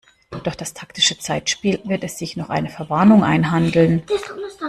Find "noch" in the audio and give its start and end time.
2.35-2.49